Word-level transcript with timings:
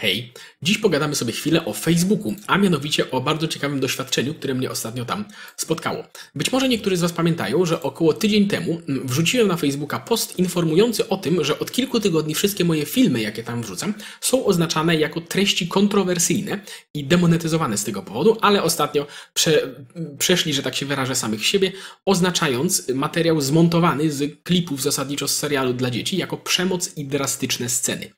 Hej, 0.00 0.32
dziś 0.62 0.78
pogadamy 0.78 1.14
sobie 1.14 1.32
chwilę 1.32 1.64
o 1.64 1.72
Facebooku, 1.72 2.34
a 2.46 2.58
mianowicie 2.58 3.10
o 3.10 3.20
bardzo 3.20 3.48
ciekawym 3.48 3.80
doświadczeniu, 3.80 4.34
które 4.34 4.54
mnie 4.54 4.70
ostatnio 4.70 5.04
tam 5.04 5.24
spotkało. 5.56 6.04
Być 6.34 6.52
może 6.52 6.68
niektórzy 6.68 6.96
z 6.96 7.00
Was 7.00 7.12
pamiętają, 7.12 7.66
że 7.66 7.82
około 7.82 8.12
tydzień 8.12 8.48
temu 8.48 8.82
mm, 8.88 9.08
wrzuciłem 9.08 9.48
na 9.48 9.56
Facebooka 9.56 9.98
post 9.98 10.38
informujący 10.38 11.08
o 11.08 11.16
tym, 11.16 11.44
że 11.44 11.58
od 11.58 11.72
kilku 11.72 12.00
tygodni 12.00 12.34
wszystkie 12.34 12.64
moje 12.64 12.86
filmy, 12.86 13.20
jakie 13.20 13.42
tam 13.42 13.62
wrzucam, 13.62 13.94
są 14.20 14.44
oznaczane 14.44 14.96
jako 14.96 15.20
treści 15.20 15.68
kontrowersyjne 15.68 16.60
i 16.94 17.04
demonetyzowane 17.04 17.78
z 17.78 17.84
tego 17.84 18.02
powodu, 18.02 18.36
ale 18.40 18.62
ostatnio 18.62 19.06
prze, 19.34 19.74
przeszli, 20.18 20.54
że 20.54 20.62
tak 20.62 20.76
się 20.76 20.86
wyrażę, 20.86 21.14
samych 21.14 21.46
siebie, 21.46 21.72
oznaczając 22.04 22.88
materiał 22.88 23.40
zmontowany 23.40 24.10
z 24.10 24.42
klipów 24.42 24.82
zasadniczo 24.82 25.28
z 25.28 25.36
serialu 25.36 25.72
dla 25.72 25.90
dzieci 25.90 26.16
jako 26.16 26.36
przemoc 26.36 26.96
i 26.96 27.04
drastyczne 27.04 27.68
sceny. 27.68 28.10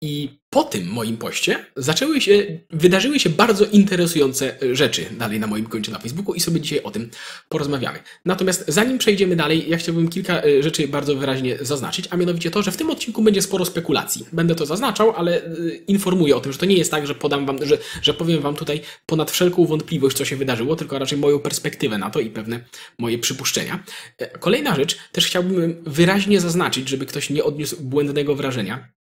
I 0.00 0.38
po 0.50 0.64
tym 0.64 0.86
moim 0.86 1.16
poście 1.16 1.64
zaczęły 1.76 2.20
się, 2.20 2.60
wydarzyły 2.70 3.20
się 3.20 3.30
bardzo 3.30 3.64
interesujące 3.64 4.58
rzeczy 4.72 5.06
dalej 5.18 5.40
na 5.40 5.46
moim 5.46 5.66
koncie 5.66 5.92
na 5.92 5.98
Facebooku 5.98 6.34
i 6.34 6.40
sobie 6.40 6.60
dzisiaj 6.60 6.82
o 6.82 6.90
tym 6.90 7.10
porozmawiamy. 7.48 7.98
Natomiast 8.24 8.64
zanim 8.68 8.98
przejdziemy 8.98 9.36
dalej, 9.36 9.70
ja 9.70 9.76
chciałbym 9.76 10.08
kilka 10.08 10.42
e, 10.42 10.62
rzeczy 10.62 10.88
bardzo 10.88 11.16
wyraźnie 11.16 11.58
zaznaczyć, 11.60 12.08
a 12.10 12.16
mianowicie 12.16 12.50
to, 12.50 12.62
że 12.62 12.72
w 12.72 12.76
tym 12.76 12.90
odcinku 12.90 13.22
będzie 13.22 13.42
sporo 13.42 13.64
spekulacji. 13.64 14.26
Będę 14.32 14.54
to 14.54 14.66
zaznaczał, 14.66 15.12
ale 15.16 15.44
e, 15.44 15.50
informuję 15.86 16.36
o 16.36 16.40
tym, 16.40 16.52
że 16.52 16.58
to 16.58 16.66
nie 16.66 16.76
jest 16.76 16.90
tak, 16.90 17.06
że 17.06 17.14
podam 17.14 17.46
wam, 17.46 17.66
że, 17.66 17.78
że 18.02 18.14
powiem 18.14 18.40
wam 18.40 18.54
tutaj 18.54 18.80
ponad 19.06 19.30
wszelką 19.30 19.66
wątpliwość, 19.66 20.16
co 20.16 20.24
się 20.24 20.36
wydarzyło, 20.36 20.76
tylko 20.76 20.98
raczej 20.98 21.18
moją 21.18 21.38
perspektywę 21.38 21.98
na 21.98 22.10
to 22.10 22.20
i 22.20 22.30
pewne 22.30 22.60
moje 22.98 23.18
przypuszczenia. 23.18 23.84
E, 24.18 24.38
kolejna 24.38 24.74
rzecz, 24.74 24.98
też 25.12 25.26
chciałbym 25.26 25.82
wyraźnie 25.86 26.40
zaznaczyć, 26.40 26.88
żeby 26.88 27.06
ktoś 27.06 27.30
nie 27.30 27.44
odniósł 27.44 27.76
błędnego 27.80 28.34
wrażenia, 28.34 28.97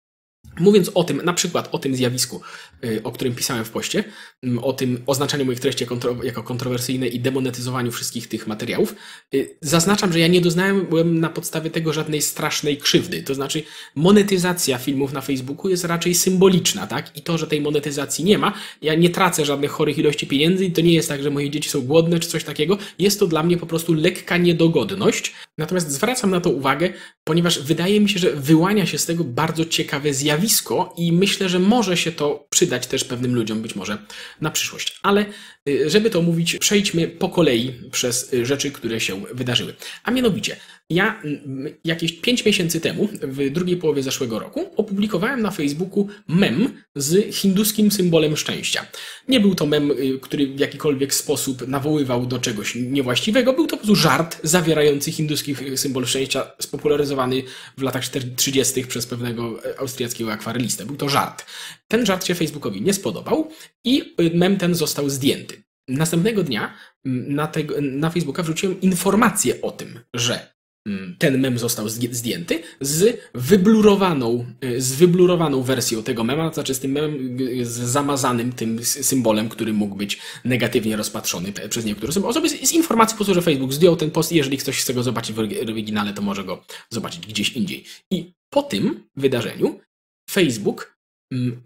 Mówiąc 0.59 0.91
o 0.93 1.03
tym, 1.03 1.21
na 1.25 1.33
przykład 1.33 1.69
o 1.71 1.79
tym 1.79 1.95
zjawisku, 1.95 2.41
y, 2.85 3.01
o 3.03 3.11
którym 3.11 3.35
pisałem 3.35 3.65
w 3.65 3.69
poście, 3.69 4.03
mm, 4.43 4.59
o 4.59 4.73
tym 4.73 5.03
oznaczaniu 5.05 5.45
moich 5.45 5.59
treści 5.59 5.85
jako 6.23 6.43
kontrowersyjne 6.43 7.07
i 7.07 7.19
demonetyzowaniu 7.19 7.91
wszystkich 7.91 8.27
tych 8.27 8.47
materiałów, 8.47 8.95
y, 9.33 9.57
zaznaczam, 9.61 10.13
że 10.13 10.19
ja 10.19 10.27
nie 10.27 10.41
doznałem 10.41 10.87
na 11.19 11.29
podstawie 11.29 11.69
tego 11.69 11.93
żadnej 11.93 12.21
strasznej 12.21 12.77
krzywdy. 12.77 13.23
To 13.23 13.35
znaczy, 13.35 13.63
monetyzacja 13.95 14.77
filmów 14.77 15.13
na 15.13 15.21
Facebooku 15.21 15.69
jest 15.69 15.85
raczej 15.85 16.15
symboliczna, 16.15 16.87
tak? 16.87 17.17
I 17.17 17.21
to, 17.21 17.37
że 17.37 17.47
tej 17.47 17.61
monetyzacji 17.61 18.25
nie 18.25 18.37
ma, 18.37 18.53
ja 18.81 18.95
nie 18.95 19.09
tracę 19.09 19.45
żadnych 19.45 19.71
chorych 19.71 19.97
ilości 19.97 20.27
pieniędzy 20.27 20.65
i 20.65 20.71
to 20.71 20.81
nie 20.81 20.93
jest 20.93 21.09
tak, 21.09 21.23
że 21.23 21.29
moje 21.29 21.49
dzieci 21.49 21.69
są 21.69 21.81
głodne 21.81 22.19
czy 22.19 22.27
coś 22.27 22.43
takiego. 22.43 22.77
Jest 22.99 23.19
to 23.19 23.27
dla 23.27 23.43
mnie 23.43 23.57
po 23.57 23.65
prostu 23.65 23.93
lekka 23.93 24.37
niedogodność. 24.37 25.33
Natomiast 25.57 25.91
zwracam 25.91 26.31
na 26.31 26.41
to 26.41 26.49
uwagę, 26.49 26.93
ponieważ 27.23 27.63
wydaje 27.63 27.99
mi 28.01 28.09
się, 28.09 28.19
że 28.19 28.31
wyłania 28.31 28.85
się 28.85 28.97
z 28.97 29.05
tego 29.05 29.23
bardzo 29.23 29.65
ciekawe 29.65 30.13
zjawisko 30.13 30.46
i 30.97 31.13
myślę, 31.13 31.49
że 31.49 31.59
może 31.59 31.97
się 31.97 32.11
to 32.11 32.47
przydać 32.49 32.87
też 32.87 33.03
pewnym 33.03 33.35
ludziom 33.35 33.61
być 33.61 33.75
może 33.75 33.97
na 34.41 34.51
przyszłość. 34.51 34.99
Ale 35.03 35.25
y, 35.69 35.89
żeby 35.89 36.09
to 36.09 36.21
mówić, 36.21 36.57
przejdźmy 36.57 37.07
po 37.07 37.29
kolei 37.29 37.73
przez 37.91 38.33
y, 38.33 38.45
rzeczy, 38.45 38.71
które 38.71 38.99
się 38.99 39.23
wydarzyły. 39.33 39.73
A 40.03 40.11
mianowicie, 40.11 40.57
ja 40.89 41.21
jakieś 41.83 42.11
5 42.11 42.45
miesięcy 42.45 42.81
temu, 42.81 43.09
w 43.21 43.49
drugiej 43.49 43.77
połowie 43.77 44.03
zeszłego 44.03 44.39
roku, 44.39 44.71
opublikowałem 44.77 45.41
na 45.41 45.51
Facebooku 45.51 46.07
mem 46.27 46.81
z 46.95 47.35
hinduskim 47.35 47.91
symbolem 47.91 48.37
szczęścia. 48.37 48.85
Nie 49.27 49.39
był 49.39 49.55
to 49.55 49.65
mem, 49.65 49.91
y, 49.91 50.19
który 50.21 50.47
w 50.47 50.59
jakikolwiek 50.59 51.13
sposób 51.13 51.67
nawoływał 51.67 52.25
do 52.25 52.39
czegoś 52.39 52.75
niewłaściwego, 52.75 53.53
był 53.53 53.67
to 53.67 53.71
po 53.71 53.77
prostu 53.77 53.95
żart 53.95 54.39
zawierający 54.43 55.11
hinduski 55.11 55.55
symbol 55.75 56.05
szczęścia, 56.05 56.51
spopularyzowany 56.59 57.43
w 57.77 57.81
latach 57.81 58.03
30. 58.35 58.83
przez 58.83 59.05
pewnego 59.05 59.65
e, 59.65 59.79
austriackiego 59.79 60.31
akwarelistę. 60.31 60.85
Był 60.85 60.95
to 60.95 61.09
żart. 61.09 61.45
Ten 61.87 62.05
żart 62.05 62.25
się 62.25 62.35
Facebookowi 62.35 62.81
nie 62.81 62.93
spodobał 62.93 63.51
i 63.83 64.15
y, 64.21 64.31
mem 64.33 64.57
ten 64.57 64.75
został 64.75 65.09
zdjęty. 65.09 65.63
Następnego 65.87 66.43
dnia 66.43 66.73
na, 67.05 67.47
tego, 67.47 67.75
na 67.81 68.09
Facebooka 68.09 68.43
wrzuciłem 68.43 68.81
informację 68.81 69.61
o 69.61 69.71
tym, 69.71 69.99
że 70.13 70.56
ten 71.17 71.39
mem 71.39 71.59
został 71.59 71.89
zdjęty 71.89 72.63
z 72.81 73.19
wyblurowaną, 73.33 74.45
y, 74.63 74.81
z 74.81 74.95
wyblurowaną 74.95 75.61
wersją 75.61 76.03
tego 76.03 76.23
mema, 76.23 76.49
to 76.49 76.53
znaczy 76.53 76.75
z 76.75 76.79
tym 76.79 76.91
memem 76.91 77.37
z 77.61 77.69
zamazanym 77.69 78.51
tym 78.51 78.85
symbolem, 78.85 79.49
który 79.49 79.73
mógł 79.73 79.95
być 79.95 80.19
negatywnie 80.45 80.95
rozpatrzony 80.95 81.53
przez 81.69 81.85
niektóre 81.85 82.13
osoby. 82.25 82.49
Z 82.49 82.71
informacji 82.71 83.13
po 83.13 83.17
prostu, 83.17 83.33
że 83.33 83.41
Facebook 83.41 83.73
zdjął 83.73 83.95
ten 83.95 84.11
post 84.11 84.31
jeżeli 84.31 84.57
ktoś 84.57 84.79
chce 84.79 84.93
go 84.93 85.03
zobaczyć 85.03 85.35
w 85.35 85.39
oryginale, 85.39 86.13
to 86.13 86.21
może 86.21 86.43
go 86.43 86.63
zobaczyć 86.89 87.27
gdzieś 87.27 87.49
indziej. 87.49 87.83
I 88.11 88.33
po 88.49 88.63
tym 88.63 89.03
wydarzeniu 89.15 89.79
Facebook 90.29 90.96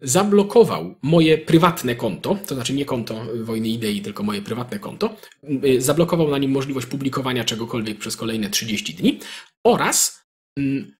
zablokował 0.01 0.95
moje 1.01 1.37
prywatne 1.37 1.95
konto, 1.95 2.37
to 2.47 2.55
znaczy 2.55 2.73
nie 2.73 2.85
konto 2.85 3.25
Wojny 3.43 3.69
Idei, 3.69 4.01
tylko 4.01 4.23
moje 4.23 4.41
prywatne 4.41 4.79
konto, 4.79 5.15
mm, 5.43 5.65
y, 5.65 5.81
zablokował 5.81 6.29
na 6.29 6.37
nim 6.37 6.51
możliwość 6.51 6.87
publikowania 6.87 7.43
czegokolwiek 7.43 7.97
przez 7.97 8.17
kolejne 8.17 8.49
30 8.49 8.93
dni 8.93 9.19
oraz 9.63 10.25
mm, 10.57 10.95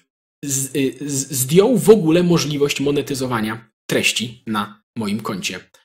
y, 0.76 0.96
zdjął 1.10 1.78
w 1.78 1.90
ogóle 1.90 2.24
możliwość 2.24 2.80
monetyzowania 2.80 3.72
treści 3.90 4.44
na 4.48 4.84
moim 4.96 5.20
koncie. 5.20 5.56
Mm, 5.56 5.81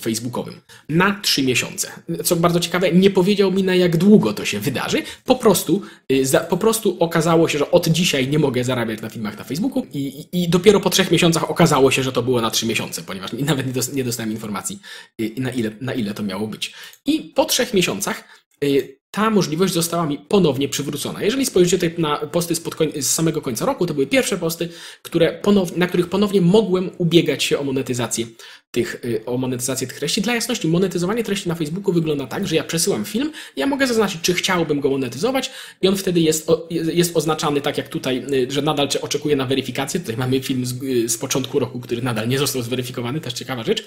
facebookowym 0.00 0.60
na 0.88 1.20
trzy 1.22 1.42
miesiące. 1.42 1.92
Co 2.24 2.36
bardzo 2.36 2.60
ciekawe, 2.60 2.92
nie 2.92 3.10
powiedział 3.10 3.52
mi 3.52 3.62
na 3.62 3.74
jak 3.74 3.96
długo 3.96 4.32
to 4.32 4.44
się 4.44 4.60
wydarzy. 4.60 5.02
Po 5.24 5.36
prostu, 5.36 5.82
y, 6.12 6.24
po 6.50 6.56
prostu 6.56 6.96
okazało 7.00 7.48
się, 7.48 7.58
że 7.58 7.70
od 7.70 7.88
dzisiaj 7.88 8.28
nie 8.28 8.38
mogę 8.38 8.64
zarabiać 8.64 9.02
na 9.02 9.10
filmach 9.10 9.38
na 9.38 9.44
Facebooku 9.44 9.86
i, 9.92 10.26
i 10.32 10.48
dopiero 10.48 10.80
po 10.80 10.90
trzech 10.90 11.10
miesiącach 11.10 11.50
okazało 11.50 11.90
się, 11.90 12.02
że 12.02 12.12
to 12.12 12.22
było 12.22 12.40
na 12.40 12.50
trzy 12.50 12.66
miesiące, 12.66 13.02
ponieważ 13.02 13.32
nawet 13.32 13.94
nie 13.94 14.04
dostałem 14.04 14.32
informacji 14.32 14.78
y, 15.20 15.32
na 15.36 15.50
ile, 15.50 15.70
na 15.80 15.94
ile 15.94 16.14
to 16.14 16.22
miało 16.22 16.46
być. 16.46 16.74
I 17.06 17.20
po 17.20 17.44
trzech 17.44 17.74
miesiącach 17.74 18.24
y, 18.64 18.98
ta 19.10 19.30
możliwość 19.30 19.74
została 19.74 20.06
mi 20.06 20.18
ponownie 20.18 20.68
przywrócona. 20.68 21.22
Jeżeli 21.22 21.46
spojrzycie 21.46 21.76
tutaj 21.78 22.02
na 22.02 22.16
posty 22.16 22.54
z 23.00 23.10
samego 23.10 23.42
końca 23.42 23.66
roku, 23.66 23.86
to 23.86 23.94
były 23.94 24.06
pierwsze 24.06 24.38
posty, 24.38 24.68
które 25.02 25.40
na 25.76 25.86
których 25.86 26.08
ponownie 26.08 26.40
mogłem 26.40 26.90
ubiegać 26.98 27.44
się 27.44 27.58
o 27.58 27.64
monetyzację 27.64 28.26
tych, 28.70 29.04
y, 29.04 29.24
o 29.26 29.36
monetyzację 29.36 29.86
tych 29.86 29.98
treści. 29.98 30.20
Dla 30.20 30.34
jasności, 30.34 30.68
monetyzowanie 30.68 31.24
treści 31.24 31.48
na 31.48 31.54
Facebooku 31.54 31.92
wygląda 31.92 32.26
tak, 32.26 32.46
że 32.46 32.56
ja 32.56 32.64
przesyłam 32.64 33.04
film, 33.04 33.32
ja 33.56 33.66
mogę 33.66 33.86
zaznaczyć, 33.86 34.20
czy 34.20 34.34
chciałbym 34.34 34.80
go 34.80 34.90
monetyzować 34.90 35.50
i 35.82 35.88
on 35.88 35.96
wtedy 35.96 36.20
jest, 36.20 36.48
jest 36.70 37.16
oznaczany 37.16 37.60
tak 37.60 37.78
jak 37.78 37.88
tutaj, 37.88 38.24
y, 38.32 38.50
że 38.50 38.62
nadal 38.62 38.88
oczekuje 39.00 39.36
na 39.36 39.46
weryfikację. 39.46 40.00
Tutaj 40.00 40.16
mamy 40.16 40.40
film 40.40 40.66
z, 40.66 40.82
y, 40.82 41.08
z 41.08 41.18
początku 41.18 41.58
roku, 41.58 41.80
który 41.80 42.02
nadal 42.02 42.28
nie 42.28 42.38
został 42.38 42.62
zweryfikowany, 42.62 43.20
też 43.20 43.32
ciekawa 43.32 43.64
rzecz. 43.64 43.86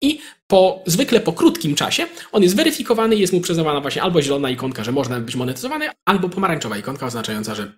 I 0.00 0.20
po, 0.46 0.82
zwykle 0.86 1.20
po 1.20 1.32
krótkim 1.32 1.74
czasie 1.74 2.06
on 2.32 2.42
jest 2.42 2.56
weryfikowany 2.56 3.16
i 3.16 3.20
jest 3.20 3.32
mu 3.32 3.40
przyznawana 3.40 3.80
właśnie 3.80 4.02
albo 4.02 4.22
zielona 4.22 4.50
ikonka, 4.50 4.84
że 4.84 4.92
można 4.92 5.20
być 5.20 5.34
monetyzowany, 5.34 5.88
albo 6.04 6.28
pomarańczowa 6.28 6.78
ikonka 6.78 7.06
oznaczająca, 7.06 7.54
że 7.54 7.72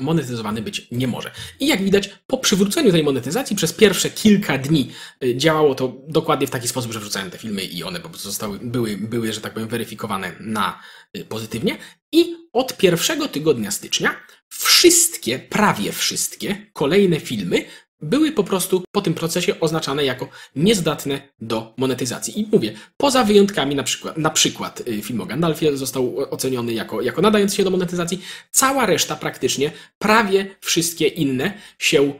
monetyzowany 0.00 0.62
być 0.62 0.86
nie 0.92 1.06
może. 1.06 1.30
I 1.60 1.66
jak 1.66 1.82
widać, 1.82 2.10
po 2.26 2.38
przywróceniu 2.38 2.92
tej 2.92 3.04
monetyzacji 3.04 3.56
przez 3.56 3.72
pierwsze 3.72 4.10
kilka 4.10 4.58
dni 4.58 4.90
działało 5.36 5.73
to 5.74 5.96
dokładnie 6.08 6.46
w 6.46 6.50
taki 6.50 6.68
sposób, 6.68 6.92
że 6.92 7.00
wrzucałem 7.00 7.30
te 7.30 7.38
filmy 7.38 7.64
i 7.64 7.82
one 7.82 8.00
po 8.00 8.08
prostu 8.08 8.28
zostały, 8.28 8.58
były, 8.58 8.96
były, 8.96 9.32
że 9.32 9.40
tak 9.40 9.52
powiem, 9.54 9.68
weryfikowane 9.68 10.32
na 10.40 10.80
y, 11.16 11.24
pozytywnie. 11.24 11.76
I 12.12 12.36
od 12.52 12.76
pierwszego 12.76 13.28
tygodnia 13.28 13.70
stycznia 13.70 14.16
wszystkie, 14.48 15.38
prawie 15.38 15.92
wszystkie 15.92 16.66
kolejne 16.72 17.20
filmy 17.20 17.64
były 18.04 18.32
po 18.32 18.44
prostu 18.44 18.84
po 18.92 19.00
tym 19.00 19.14
procesie 19.14 19.60
oznaczane 19.60 20.04
jako 20.04 20.28
niezdatne 20.56 21.28
do 21.40 21.74
monetyzacji. 21.76 22.40
I 22.40 22.48
mówię, 22.52 22.74
poza 22.96 23.24
wyjątkami, 23.24 23.74
na 23.74 23.82
przykład, 23.82 24.18
na 24.18 24.30
przykład 24.30 24.88
y, 24.88 25.02
film 25.02 25.20
o 25.20 25.26
Gandalfie 25.26 25.76
został 25.76 26.18
oceniony 26.30 26.72
jako, 26.72 27.02
jako 27.02 27.22
nadający 27.22 27.56
się 27.56 27.64
do 27.64 27.70
monetyzacji, 27.70 28.22
cała 28.50 28.86
reszta 28.86 29.16
praktycznie, 29.16 29.72
prawie 29.98 30.56
wszystkie 30.60 31.06
inne 31.06 31.52
się 31.78 32.12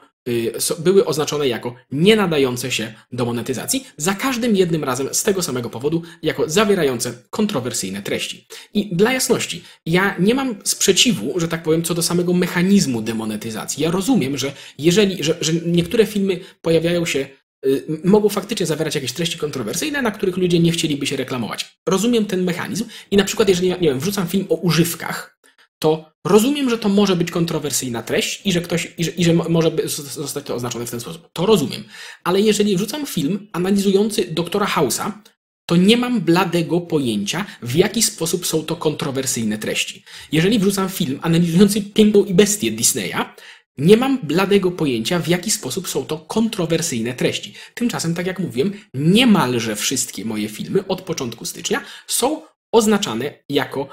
były 0.79 1.05
oznaczone 1.05 1.49
jako 1.49 1.75
nie 1.93 2.17
nadające 2.17 2.71
się 2.71 2.95
do 3.13 3.25
monetyzacji, 3.25 3.87
za 3.97 4.15
każdym 4.15 4.57
jednym 4.57 4.85
razem 4.85 5.09
z 5.13 5.23
tego 5.23 5.43
samego 5.43 5.71
powodu, 5.71 6.03
jako 6.23 6.49
zawierające 6.49 7.13
kontrowersyjne 7.31 8.03
treści. 8.03 8.47
I 8.75 8.97
dla 8.97 9.13
jasności, 9.13 9.65
ja 9.87 10.17
nie 10.19 10.35
mam 10.35 10.57
sprzeciwu, 10.65 11.41
że 11.41 11.49
tak 11.49 11.63
powiem, 11.63 11.83
co 11.83 11.95
do 11.95 12.03
samego 12.03 12.33
mechanizmu 12.33 13.03
demonetyzacji. 13.03 13.83
Ja 13.83 13.91
rozumiem, 13.91 14.39
że 14.39 14.53
jeżeli, 14.79 15.25
że, 15.25 15.37
że 15.41 15.53
niektóre 15.53 16.07
filmy 16.07 16.41
pojawiają 16.63 17.07
się 17.07 17.27
y, 17.67 17.85
mogą 18.05 18.29
faktycznie 18.29 18.67
zawierać 18.67 18.95
jakieś 18.95 19.13
treści 19.13 19.39
kontrowersyjne, 19.39 20.03
na 20.03 20.11
których 20.11 20.37
ludzie 20.37 20.59
nie 20.59 20.73
chcieliby 20.73 21.07
się 21.07 21.17
reklamować. 21.17 21.79
Rozumiem 21.89 22.27
ten 22.27 22.45
mechanizm 22.45 22.85
i 23.11 23.17
na 23.17 23.25
przykład, 23.25 23.49
jeżeli, 23.49 23.69
nie 23.69 23.77
wiem, 23.79 24.01
wrzucam 24.01 24.29
film 24.29 24.47
o 24.49 24.55
używkach, 24.55 25.39
to 25.79 26.14
rozumiem, 26.25 26.71
że 26.71 26.79
to 26.79 26.89
może 26.89 27.17
być 27.17 27.31
kontrowersyjna 27.31 28.03
treść 28.03 28.47
i 28.47 28.53
że 28.53 28.61
ktoś, 28.61 28.95
i 28.99 29.05
że, 29.05 29.11
i 29.11 29.25
że 29.25 29.33
może 29.33 29.71
zostać 29.87 30.47
to 30.47 30.55
oznaczone 30.55 30.87
w 30.87 30.91
ten 30.91 31.01
sposób. 31.01 31.29
To 31.33 31.47
rozumiem. 31.47 31.85
Ale 32.25 32.41
jeżeli 32.41 32.77
wrzucam 32.77 33.07
film 33.07 33.49
analizujący 33.53 34.25
doktora 34.31 34.67
House'a, 34.67 35.13
to 35.67 35.77
nie 35.77 35.97
mam 35.97 36.21
bladego 36.21 36.81
pojęcia, 36.81 37.47
w 37.63 37.75
jaki 37.75 38.03
sposób 38.03 38.47
są 38.47 38.65
to 38.65 38.77
kontrowersyjne 38.77 39.59
treści. 39.59 40.05
Jeżeli 40.33 40.59
wrzucam 40.59 40.89
film 40.89 41.19
analizujący 41.23 41.83
piękną 41.83 42.25
i 42.25 42.35
bestię 42.35 42.71
Disneya, 42.71 43.25
Nie 43.79 43.97
mam 43.97 44.19
bladego 44.19 44.71
pojęcia, 44.71 45.19
w 45.19 45.29
jaki 45.29 45.51
sposób 45.51 45.89
są 45.89 46.05
to 46.05 46.19
kontrowersyjne 46.19 47.15
treści. 47.15 47.55
Tymczasem, 47.75 48.15
tak 48.15 48.27
jak 48.27 48.39
mówiłem, 48.39 48.73
niemalże 48.95 49.77
wszystkie 49.77 50.25
moje 50.25 50.49
filmy 50.49 50.87
od 50.87 51.03
początku 51.03 51.45
stycznia 51.45 51.81
są 52.07 52.43
oznaczane 52.73 53.35
jako 53.49 53.89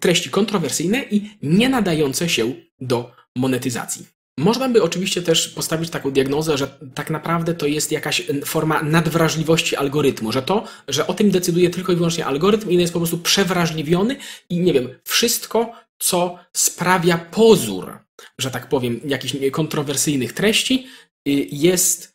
treści 0.00 0.30
kontrowersyjne 0.30 1.02
i 1.10 1.30
nie 1.42 1.68
nadające 1.68 2.28
się 2.28 2.52
do 2.80 3.12
monetyzacji. 3.36 4.06
Można 4.38 4.68
by 4.68 4.82
oczywiście 4.82 5.22
też 5.22 5.48
postawić 5.48 5.90
taką 5.90 6.10
diagnozę, 6.10 6.58
że 6.58 6.78
tak 6.94 7.10
naprawdę 7.10 7.54
to 7.54 7.66
jest 7.66 7.92
jakaś 7.92 8.22
forma 8.44 8.82
nadwrażliwości 8.82 9.76
algorytmu, 9.76 10.32
że 10.32 10.42
to, 10.42 10.64
że 10.88 11.06
o 11.06 11.14
tym 11.14 11.30
decyduje 11.30 11.70
tylko 11.70 11.92
i 11.92 11.96
wyłącznie 11.96 12.26
algorytm 12.26 12.70
i 12.70 12.74
jest 12.74 12.92
po 12.92 12.98
prostu 12.98 13.18
przewrażliwiony 13.18 14.16
i 14.50 14.60
nie 14.60 14.72
wiem, 14.72 14.88
wszystko, 15.04 15.72
co 15.98 16.38
sprawia 16.52 17.18
pozór, 17.18 17.98
że 18.38 18.50
tak 18.50 18.68
powiem, 18.68 19.00
jakichś 19.04 19.36
kontrowersyjnych 19.52 20.32
treści, 20.32 20.86
y, 21.28 21.30
jest 21.52 22.13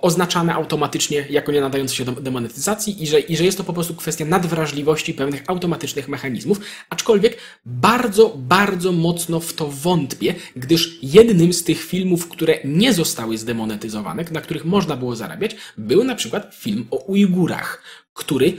oznaczane 0.00 0.54
automatycznie 0.54 1.26
jako 1.30 1.52
nie 1.52 1.60
nadające 1.60 1.94
się 1.94 2.04
do 2.04 2.12
demonetyzacji 2.12 3.02
i 3.02 3.06
że, 3.06 3.20
i 3.20 3.36
że 3.36 3.44
jest 3.44 3.58
to 3.58 3.64
po 3.64 3.72
prostu 3.72 3.94
kwestia 3.94 4.24
nadwrażliwości 4.24 5.14
pewnych 5.14 5.42
automatycznych 5.46 6.08
mechanizmów, 6.08 6.60
aczkolwiek 6.90 7.38
bardzo, 7.66 8.34
bardzo 8.36 8.92
mocno 8.92 9.40
w 9.40 9.52
to 9.52 9.68
wątpię, 9.68 10.34
gdyż 10.56 10.98
jednym 11.02 11.52
z 11.52 11.64
tych 11.64 11.84
filmów, 11.84 12.28
które 12.28 12.58
nie 12.64 12.92
zostały 12.92 13.38
zdemonetyzowane, 13.38 14.24
na 14.30 14.40
których 14.40 14.64
można 14.64 14.96
było 14.96 15.16
zarabiać, 15.16 15.56
był 15.78 16.04
na 16.04 16.14
przykład 16.14 16.54
film 16.54 16.86
o 16.90 16.96
Ujgurach, 16.96 17.82
który 18.12 18.52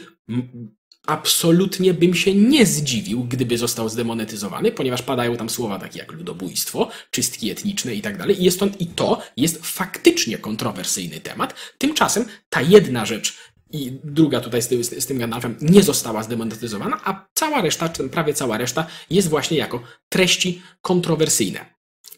absolutnie 1.06 1.94
bym 1.94 2.14
się 2.14 2.36
nie 2.36 2.66
zdziwił, 2.66 3.24
gdyby 3.24 3.58
został 3.58 3.90
zdemonetyzowany, 3.90 4.72
ponieważ 4.72 5.02
padają 5.02 5.38
tam 5.38 5.50
słowa 5.50 5.80
takie 5.80 6.00
jak 6.00 6.12
ludobójstwo, 6.12 6.90
czystki 7.12 7.52
etniczne 7.52 7.96
i 7.96 8.02
tak 8.02 8.18
dalej. 8.18 8.42
I, 8.42 8.44
jest 8.44 8.64
on, 8.64 8.72
I 8.80 8.88
to 8.88 9.22
jest 9.38 9.66
faktycznie 9.66 10.38
kontrowersyjny 10.38 11.20
temat. 11.20 11.54
Tymczasem 11.78 12.26
ta 12.50 12.62
jedna 12.62 13.06
rzecz 13.06 13.38
i 13.72 13.92
druga 14.04 14.42
tutaj 14.42 14.62
z 14.62 14.68
tym, 14.68 14.84
z 14.84 15.06
tym 15.06 15.18
Gandalfem 15.18 15.58
nie 15.62 15.84
została 15.84 16.24
zdemonetyzowana, 16.24 17.02
a 17.04 17.26
cała 17.34 17.62
reszta, 17.62 17.90
prawie 18.12 18.34
cała 18.34 18.58
reszta 18.58 18.88
jest 19.10 19.30
właśnie 19.30 19.58
jako 19.58 19.84
treści 20.10 20.62
kontrowersyjne. 20.82 21.76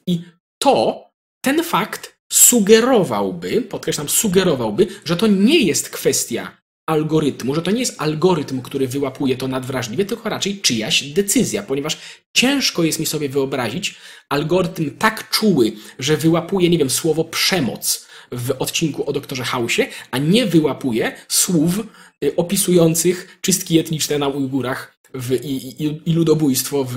I 0.07 0.22
to, 0.57 1.06
ten 1.42 1.63
fakt 1.63 2.18
sugerowałby, 2.31 3.62
podkreślam, 3.62 4.10
sugerowałby, 4.10 4.88
że 5.06 5.18
to 5.18 5.28
nie 5.28 5.60
jest 5.60 5.90
kwestia 5.90 6.57
algorytmu, 6.88 7.56
że 7.56 7.62
to 7.62 7.72
nie 7.72 7.80
jest 7.80 8.01
algorytm, 8.01 8.62
który 8.62 8.88
wyłapuje 8.88 9.38
to 9.38 9.48
nadwrażliwie, 9.48 10.06
tylko 10.06 10.30
raczej 10.30 10.62
czyjaś 10.62 11.04
decyzja, 11.04 11.63
ponieważ 11.63 11.98
ciężko 12.34 12.84
jest 12.84 13.00
mi 13.00 13.06
sobie 13.06 13.30
wyobrazić 13.30 13.95
algorytm 14.30 14.92
tak 14.98 15.30
czuły, 15.30 15.72
że 16.00 16.18
wyłapuje, 16.18 16.69
nie 16.69 16.78
wiem, 16.78 16.89
słowo 16.89 17.24
przemoc 17.24 18.07
w 18.31 18.51
odcinku 18.60 19.10
o 19.10 19.13
doktorze 19.13 19.44
Hausie, 19.44 19.88
a 20.12 20.18
nie 20.18 20.45
wyłapuje 20.45 21.12
słów 21.28 21.80
y, 22.24 22.36
opisujących 22.36 23.40
czystki 23.42 23.80
etniczne 23.80 24.19
na 24.19 24.28
Ujgurach 24.28 24.98
w, 25.13 25.31
i, 25.31 25.83
i, 25.83 26.01
i 26.06 26.13
ludobójstwo 26.13 26.83
w, 26.83 26.95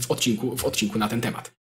w, 0.00 0.10
odcinku, 0.10 0.56
w 0.56 0.64
odcinku 0.64 0.98
na 0.98 1.08
ten 1.08 1.20
temat. 1.20 1.57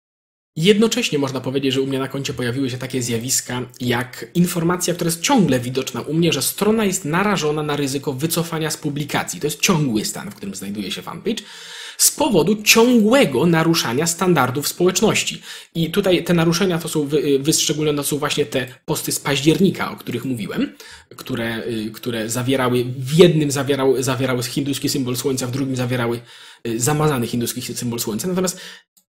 Jednocześnie 0.57 1.19
można 1.19 1.41
powiedzieć, 1.41 1.73
że 1.73 1.81
u 1.81 1.87
mnie 1.87 1.99
na 1.99 2.07
koncie 2.07 2.33
pojawiły 2.33 2.69
się 2.69 2.77
takie 2.77 3.01
zjawiska, 3.01 3.61
jak 3.81 4.25
informacja, 4.33 4.93
która 4.93 5.07
jest 5.07 5.21
ciągle 5.21 5.59
widoczna 5.59 6.01
u 6.01 6.13
mnie, 6.13 6.33
że 6.33 6.41
strona 6.41 6.85
jest 6.85 7.05
narażona 7.05 7.63
na 7.63 7.75
ryzyko 7.75 8.13
wycofania 8.13 8.71
z 8.71 8.77
publikacji. 8.77 9.39
To 9.39 9.47
jest 9.47 9.59
ciągły 9.59 10.05
stan, 10.05 10.31
w 10.31 10.35
którym 10.35 10.55
znajduje 10.55 10.91
się 10.91 11.01
fanpage, 11.01 11.43
z 11.97 12.11
powodu 12.11 12.63
ciągłego 12.63 13.45
naruszania 13.45 14.07
standardów 14.07 14.67
społeczności. 14.67 15.41
I 15.75 15.91
tutaj 15.91 16.23
te 16.23 16.33
naruszenia 16.33 16.79
to 16.79 16.89
są 16.89 17.09
wyszczególnione, 17.39 17.97
to 17.97 18.03
są 18.03 18.17
właśnie 18.17 18.45
te 18.45 18.67
posty 18.85 19.11
z 19.11 19.19
października, 19.19 19.91
o 19.91 19.95
których 19.95 20.25
mówiłem, 20.25 20.73
które, 21.15 21.63
y, 21.67 21.91
które 21.91 22.29
zawierały, 22.29 22.83
w 22.83 23.13
jednym 23.13 23.51
zawierały, 23.51 24.03
zawierały 24.03 24.43
hinduski 24.43 24.89
symbol 24.89 25.15
słońca, 25.15 25.47
w 25.47 25.51
drugim 25.51 25.75
zawierały 25.75 26.19
y, 26.67 26.79
zamazany 26.79 27.27
hinduski 27.27 27.61
symbol 27.61 27.99
słońca. 27.99 28.27
Natomiast 28.27 28.59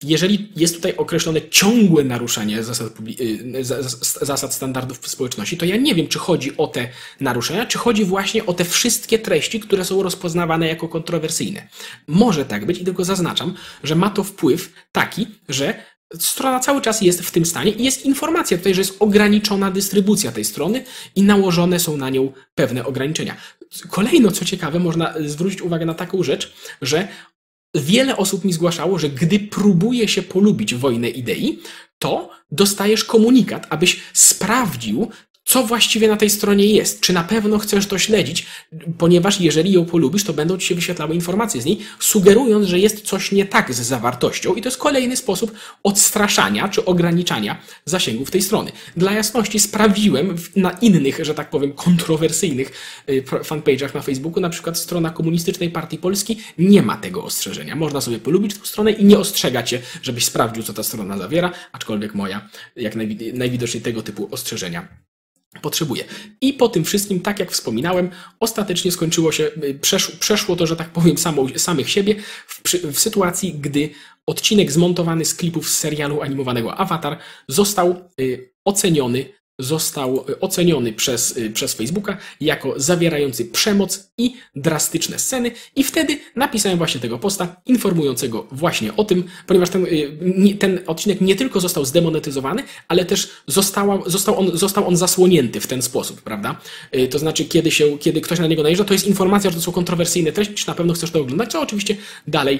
jeżeli 0.03 0.51
jest 0.55 0.75
tutaj 0.75 0.97
określone 0.97 1.49
ciągłe 1.49 2.03
naruszenie 2.03 2.63
zasad, 2.63 2.93
y, 3.19 3.63
zasad 4.21 4.53
standardów 4.53 5.09
społeczności, 5.09 5.57
to 5.57 5.65
ja 5.65 5.77
nie 5.77 5.95
wiem, 5.95 6.07
czy 6.07 6.19
chodzi 6.19 6.57
o 6.57 6.67
te 6.67 6.89
naruszenia, 7.19 7.65
czy 7.65 7.77
chodzi 7.77 8.05
właśnie 8.05 8.45
o 8.45 8.53
te 8.53 8.65
wszystkie 8.65 9.19
treści, 9.19 9.59
które 9.59 9.85
są 9.85 10.03
rozpoznawane 10.03 10.67
jako 10.67 10.87
kontrowersyjne. 10.87 11.67
Może 12.07 12.45
tak 12.45 12.65
być 12.65 12.79
i 12.79 12.85
tylko 12.85 13.05
zaznaczam, 13.05 13.53
że 13.83 13.95
ma 13.95 14.09
to 14.09 14.23
wpływ 14.23 14.73
taki, 14.91 15.27
że 15.49 15.83
strona 16.19 16.59
cały 16.59 16.81
czas 16.81 17.01
jest 17.01 17.21
w 17.21 17.31
tym 17.31 17.45
stanie 17.45 17.71
i 17.71 17.83
jest 17.83 18.05
informacja 18.05 18.57
tutaj, 18.57 18.73
że 18.73 18.81
jest 18.81 18.95
ograniczona 18.99 19.71
dystrybucja 19.71 20.31
tej 20.31 20.45
strony 20.45 20.83
i 21.15 21.23
nałożone 21.23 21.79
są 21.79 21.97
na 21.97 22.09
nią 22.09 22.31
pewne 22.55 22.85
ograniczenia. 22.85 23.35
Kolejno, 23.89 24.31
co 24.31 24.45
ciekawe, 24.45 24.79
można 24.79 25.13
zwrócić 25.25 25.61
uwagę 25.61 25.85
na 25.85 25.93
taką 25.93 26.23
rzecz, 26.23 26.53
że 26.81 27.07
wiele 27.75 28.17
osób 28.17 28.45
mi 28.45 28.53
zgłaszało, 28.53 28.99
że 28.99 29.09
gdy 29.09 29.39
próbuje 29.39 30.07
się 30.07 30.21
polubić 30.21 30.75
wojnę 30.75 31.09
idei, 31.09 31.59
to 31.99 32.29
dostajesz 32.51 33.03
komunikat, 33.03 33.67
abyś 33.69 34.01
sprawdził, 34.13 35.11
co 35.45 35.63
właściwie 35.63 36.07
na 36.07 36.17
tej 36.17 36.29
stronie 36.29 36.65
jest, 36.65 36.99
czy 36.99 37.13
na 37.13 37.23
pewno 37.23 37.59
chcesz 37.59 37.87
to 37.87 37.99
śledzić, 37.99 38.45
ponieważ 38.97 39.41
jeżeli 39.41 39.71
ją 39.71 39.85
polubisz, 39.85 40.23
to 40.23 40.33
będą 40.33 40.57
ci 40.57 40.67
się 40.67 40.75
wyświetlały 40.75 41.15
informacje 41.15 41.61
z 41.61 41.65
niej, 41.65 41.79
sugerując, 41.99 42.67
że 42.67 42.79
jest 42.79 43.01
coś 43.01 43.31
nie 43.31 43.45
tak 43.45 43.73
z 43.73 43.81
zawartością 43.81 44.53
i 44.53 44.61
to 44.61 44.67
jest 44.67 44.77
kolejny 44.77 45.17
sposób 45.17 45.51
odstraszania 45.83 46.67
czy 46.67 46.85
ograniczania 46.85 47.61
zasięgów 47.85 48.31
tej 48.31 48.41
strony. 48.41 48.71
Dla 48.97 49.11
jasności 49.11 49.59
sprawdziłem 49.59 50.35
na 50.55 50.71
innych, 50.71 51.25
że 51.25 51.33
tak 51.33 51.49
powiem, 51.49 51.73
kontrowersyjnych 51.73 52.71
y, 53.09 53.23
fanpage'ach 53.23 53.95
na 53.95 54.01
Facebooku, 54.01 54.41
na 54.41 54.49
przykład 54.49 54.77
strona 54.77 55.09
Komunistycznej 55.09 55.69
Partii 55.69 55.97
Polski 55.97 56.37
nie 56.57 56.81
ma 56.81 56.97
tego 56.97 57.23
ostrzeżenia. 57.23 57.75
Można 57.75 58.01
sobie 58.01 58.19
polubić 58.19 58.53
tę 58.53 58.65
stronę 58.65 58.91
i 58.91 59.05
nie 59.05 59.19
ostrzega 59.19 59.63
cię, 59.63 59.81
żebyś 60.01 60.25
sprawdził, 60.25 60.63
co 60.63 60.73
ta 60.73 60.83
strona 60.83 61.17
zawiera, 61.17 61.51
aczkolwiek 61.71 62.15
moja, 62.15 62.49
jak 62.75 62.95
najwidoczniej 63.33 63.83
tego 63.83 64.01
typu 64.01 64.27
ostrzeżenia 64.31 65.12
potrzebuje. 65.61 66.03
I 66.41 66.53
po 66.53 66.69
tym 66.69 66.83
wszystkim, 66.83 67.21
tak 67.21 67.39
jak 67.39 67.51
wspominałem, 67.51 68.09
ostatecznie 68.39 68.91
skończyło 68.91 69.31
się, 69.31 69.43
y, 69.63 69.79
przeszło, 70.19 70.55
to, 70.55 70.67
że 70.67 70.75
tak 70.75 70.89
powiem, 70.89 71.17
samo, 71.17 71.45
samych 71.57 71.89
siebie 71.89 72.15
w, 72.47 72.61
w, 72.93 72.99
sytuacji, 72.99 73.53
gdy 73.53 73.89
odcinek 74.25 74.71
zmontowany 74.71 75.25
z 75.25 75.35
klipów 75.35 75.69
z 75.69 75.77
serialu 75.77 76.21
animowanego 76.21 76.75
Avatar 76.75 77.17
został 77.47 78.09
y, 78.21 78.53
oceniony 78.65 79.25
został 79.59 80.25
oceniony 80.41 80.93
przez, 80.93 81.37
y, 81.37 81.51
przez 81.51 81.73
Facebooka 81.73 82.17
jako 82.41 82.73
zawierający 82.77 83.45
przemoc 83.45 84.11
i 84.17 84.35
drastyczne 84.55 85.19
sceny 85.19 85.51
i 85.75 85.83
wtedy 85.83 86.19
napisałem 86.35 86.77
właśnie 86.77 87.01
tego 87.01 87.19
posta 87.19 87.61
informującego 87.65 88.47
właśnie 88.51 88.95
o 88.95 89.03
tym, 89.03 89.23
ponieważ 89.47 89.69
ten, 89.69 89.85
y, 89.85 90.57
ten 90.59 90.79
odcinek 90.87 91.21
nie 91.21 91.35
tylko 91.35 91.59
został 91.59 91.85
zdemonetyzowany, 91.85 92.63
ale 92.87 93.05
też 93.05 93.31
została, 93.47 93.99
został, 94.05 94.39
on, 94.39 94.57
został 94.57 94.87
on 94.87 94.97
zasłonięty 94.97 95.59
w 95.59 95.67
ten 95.67 95.81
sposób, 95.81 96.21
prawda? 96.21 96.61
Y, 96.95 97.07
to 97.07 97.19
znaczy, 97.19 97.45
kiedy, 97.45 97.71
się, 97.71 97.97
kiedy 97.97 98.21
ktoś 98.21 98.39
na 98.39 98.47
niego 98.47 98.63
najeżdża, 98.63 98.85
to 98.85 98.93
jest 98.93 99.07
informacja, 99.07 99.49
że 99.49 99.55
to 99.55 99.61
są 99.61 99.71
kontrowersyjne 99.71 100.31
treści, 100.31 100.53
czy 100.53 100.67
na 100.67 100.75
pewno 100.75 100.93
chcesz 100.93 101.11
to 101.11 101.21
oglądać, 101.21 101.51
co 101.51 101.61
oczywiście 101.61 101.95
dalej 102.27 102.59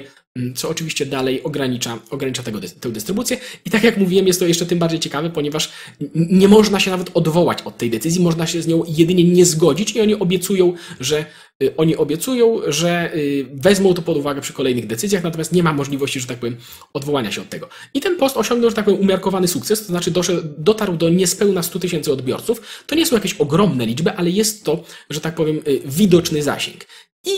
co 0.54 0.68
oczywiście 0.68 1.06
dalej 1.06 1.42
ogranicza, 1.42 1.98
ogranicza 2.10 2.42
tego, 2.42 2.60
tę 2.80 2.90
dystrybucję. 2.90 3.36
I 3.64 3.70
tak 3.70 3.84
jak 3.84 3.96
mówiłem, 3.96 4.26
jest 4.26 4.40
to 4.40 4.46
jeszcze 4.46 4.66
tym 4.66 4.78
bardziej 4.78 5.00
ciekawe, 5.00 5.30
ponieważ 5.30 5.72
nie 6.14 6.48
można 6.48 6.80
się 6.80 6.90
nawet 6.90 7.10
odwołać 7.14 7.62
od 7.62 7.78
tej 7.78 7.90
decyzji, 7.90 8.22
można 8.22 8.46
się 8.46 8.62
z 8.62 8.66
nią 8.66 8.82
jedynie 8.88 9.24
nie 9.24 9.46
zgodzić 9.46 9.96
i 9.96 10.00
oni 10.00 10.14
obiecują, 10.14 10.74
że 11.00 11.26
y, 11.62 11.76
oni 11.76 11.96
obiecują, 11.96 12.60
że 12.66 13.14
y, 13.14 13.46
wezmą 13.52 13.94
to 13.94 14.02
pod 14.02 14.16
uwagę 14.16 14.40
przy 14.40 14.52
kolejnych 14.52 14.86
decyzjach, 14.86 15.22
natomiast 15.22 15.52
nie 15.52 15.62
ma 15.62 15.72
możliwości, 15.72 16.20
że 16.20 16.26
tak 16.26 16.38
powiem, 16.38 16.56
odwołania 16.92 17.32
się 17.32 17.40
od 17.40 17.48
tego. 17.48 17.68
I 17.94 18.00
ten 18.00 18.16
post 18.16 18.36
osiągnął, 18.36 18.70
że 18.70 18.76
tak 18.76 18.84
powiem, 18.84 19.00
umiarkowany 19.00 19.48
sukces, 19.48 19.80
to 19.80 19.86
znaczy 19.86 20.10
doszedł, 20.10 20.42
dotarł 20.58 20.96
do 20.96 21.08
niespełna 21.08 21.62
100 21.62 21.78
tysięcy 21.78 22.12
odbiorców. 22.12 22.84
To 22.86 22.94
nie 22.94 23.06
są 23.06 23.16
jakieś 23.16 23.34
ogromne 23.34 23.86
liczby, 23.86 24.12
ale 24.12 24.30
jest 24.30 24.64
to, 24.64 24.84
że 25.10 25.20
tak 25.20 25.34
powiem, 25.34 25.56
y, 25.68 25.80
widoczny 25.86 26.42
zasięg. 26.42 26.86
I 27.24 27.30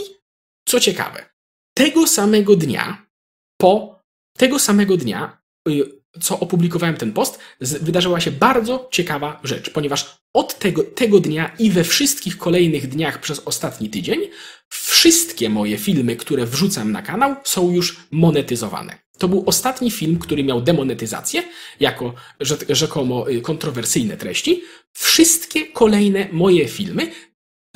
co 0.65 0.81
ciekawe, 0.81 1.36
tego 1.77 2.07
samego 2.07 2.57
dnia, 2.57 3.07
po 3.61 4.03
tego 4.39 4.59
samego 4.59 4.97
dnia, 4.97 5.39
y, 5.69 5.85
co 6.21 6.41
opublikowałem 6.41 6.97
ten 6.97 7.13
post, 7.13 7.39
wydarzyła 7.61 8.21
się 8.21 8.31
bardzo 8.31 8.89
ciekawa 8.93 9.41
rzecz, 9.45 9.71
ponieważ 9.71 10.17
od 10.35 10.59
tego, 10.59 10.85
tego 10.85 11.21
dnia 11.21 11.57
i 11.59 11.71
we 11.71 11.85
wszystkich 11.85 12.39
kolejnych 12.39 12.89
dniach 12.89 13.21
przez 13.21 13.39
ostatni 13.39 13.91
tydzień, 13.91 14.21
wszystkie 14.69 15.51
moje 15.51 15.79
filmy, 15.79 16.17
które 16.17 16.47
wrzucam 16.47 16.93
na 16.93 17.03
kanał, 17.03 17.37
są 17.45 17.73
już 17.73 17.97
monetyzowane. 18.11 18.99
To 19.19 19.29
był 19.29 19.43
ostatni 19.47 19.91
film, 19.91 20.19
który 20.19 20.45
miał 20.45 20.61
demonetyzację, 20.61 21.43
jako 21.81 22.15
rzekomo 22.69 23.31
y, 23.31 23.41
kontrowersyjne 23.41 24.17
treści. 24.17 24.63
Wszystkie 24.93 25.67
kolejne 25.67 26.29
moje 26.33 26.69
filmy 26.69 27.13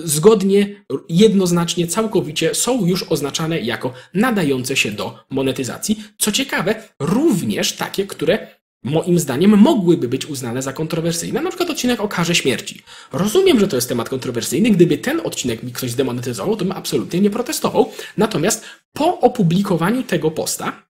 zgodnie, 0.04 0.84
jednoznacznie, 1.08 1.86
całkowicie 1.86 2.54
są 2.54 2.86
już 2.86 3.02
oznaczane 3.02 3.60
jako 3.60 3.92
nadające 4.14 4.76
się 4.76 4.92
do 4.92 5.24
monetyzacji. 5.30 6.04
Co 6.18 6.32
ciekawe, 6.32 6.82
również 7.00 7.72
takie, 7.72 8.06
które 8.06 8.60
moim 8.84 9.18
zdaniem 9.18 9.58
mogłyby 9.58 10.08
być 10.08 10.26
uznane 10.26 10.62
za 10.62 10.72
kontrowersyjne, 10.72 11.42
na 11.42 11.50
przykład 11.50 11.70
odcinek 11.70 12.00
o 12.00 12.08
karze 12.08 12.34
śmierci. 12.34 12.82
Rozumiem, 13.12 13.60
że 13.60 13.68
to 13.68 13.76
jest 13.76 13.88
temat 13.88 14.08
kontrowersyjny, 14.08 14.70
gdyby 14.70 14.98
ten 14.98 15.20
odcinek 15.24 15.62
mi 15.62 15.72
ktoś 15.72 15.90
zdemonetyzował, 15.90 16.56
to 16.56 16.64
bym 16.64 16.72
absolutnie 16.72 17.20
nie 17.20 17.30
protestował. 17.30 17.92
Natomiast 18.16 18.64
po 18.92 19.20
opublikowaniu 19.20 20.02
tego 20.02 20.30
posta, 20.30 20.86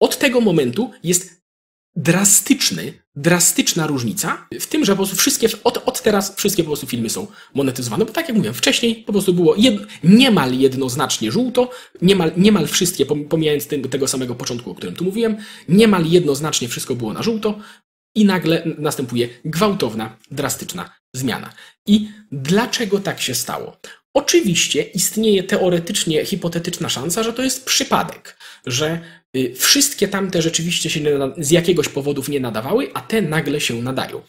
od 0.00 0.18
tego 0.18 0.40
momentu 0.40 0.90
jest 1.02 1.43
drastyczny, 1.96 2.92
drastyczna 3.16 3.86
różnica 3.86 4.46
w 4.60 4.66
tym, 4.66 4.84
że 4.84 4.92
po 4.92 4.96
prostu 4.96 5.16
wszystkie, 5.16 5.48
od, 5.64 5.88
od 5.88 6.02
teraz 6.02 6.36
wszystkie 6.36 6.62
po 6.62 6.66
prostu 6.66 6.86
filmy 6.86 7.10
są 7.10 7.26
monetyzowane, 7.54 8.04
bo 8.04 8.12
tak 8.12 8.28
jak 8.28 8.36
mówiłem, 8.36 8.54
wcześniej 8.54 8.96
po 8.96 9.12
prostu 9.12 9.34
było 9.34 9.54
jed, 9.56 9.74
niemal 10.04 10.58
jednoznacznie 10.58 11.32
żółto, 11.32 11.70
niemal, 12.02 12.32
niemal 12.36 12.66
wszystkie, 12.66 13.06
pomijając 13.06 13.66
ten, 13.66 13.82
tego 13.82 14.08
samego 14.08 14.34
początku, 14.34 14.70
o 14.70 14.74
którym 14.74 14.96
tu 14.96 15.04
mówiłem, 15.04 15.36
niemal 15.68 16.06
jednoznacznie 16.06 16.68
wszystko 16.68 16.94
było 16.94 17.12
na 17.12 17.22
żółto 17.22 17.58
i 18.14 18.24
nagle 18.24 18.62
następuje 18.78 19.28
gwałtowna, 19.44 20.16
drastyczna 20.30 20.90
zmiana. 21.14 21.52
I 21.86 22.08
dlaczego 22.32 23.00
tak 23.00 23.20
się 23.20 23.34
stało? 23.34 23.76
Oczywiście 24.14 24.82
istnieje 24.82 25.42
teoretycznie 25.42 26.24
hipotetyczna 26.24 26.88
szansa, 26.88 27.22
że 27.22 27.32
to 27.32 27.42
jest 27.42 27.64
przypadek, 27.64 28.38
że 28.66 29.00
wszystkie 29.56 30.08
tamte 30.08 30.42
rzeczywiście 30.42 30.90
się 30.90 31.00
z 31.38 31.50
jakiegoś 31.50 31.88
powodów 31.88 32.28
nie 32.28 32.40
nadawały, 32.40 32.90
a 32.94 33.00
te 33.00 33.22
nagle 33.22 33.60
się 33.60 33.82
nadają. 33.82 34.22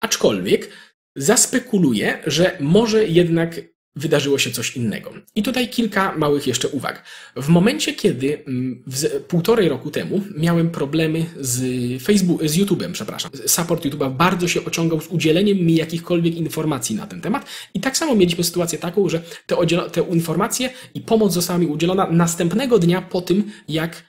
Aczkolwiek 0.00 0.70
zaspekuluję, 1.16 2.18
że 2.26 2.56
może 2.60 3.06
jednak 3.06 3.60
wydarzyło 3.98 4.38
się 4.38 4.50
coś 4.50 4.76
innego. 4.76 5.12
I 5.34 5.42
tutaj 5.42 5.68
kilka 5.68 6.14
małych 6.16 6.46
jeszcze 6.46 6.68
uwag. 6.68 7.04
W 7.36 7.48
momencie, 7.48 7.94
kiedy 7.94 8.44
mm, 8.46 8.84
półtorej 9.28 9.68
roku 9.68 9.90
temu 9.90 10.24
miałem 10.36 10.70
problemy 10.70 11.24
z 11.40 11.62
Facebook, 12.02 12.44
z 12.44 12.56
YouTube'em, 12.56 12.92
przepraszam, 12.92 13.30
support 13.46 13.84
YouTube'a 13.84 14.16
bardzo 14.16 14.48
się 14.48 14.64
ociągał 14.64 15.00
z 15.00 15.06
udzieleniem 15.06 15.58
mi 15.58 15.74
jakichkolwiek 15.74 16.36
informacji 16.36 16.96
na 16.96 17.06
ten 17.06 17.20
temat 17.20 17.46
i 17.74 17.80
tak 17.80 17.96
samo 17.96 18.14
mieliśmy 18.14 18.44
sytuację 18.44 18.78
taką, 18.78 19.08
że 19.08 19.22
te, 19.46 19.56
te 19.92 20.00
informacje 20.00 20.70
i 20.94 21.00
pomoc 21.00 21.32
została 21.32 21.58
mi 21.58 21.66
udzielona 21.66 22.10
następnego 22.10 22.78
dnia 22.78 23.02
po 23.02 23.20
tym, 23.20 23.52
jak 23.68 23.96
y, 23.96 24.02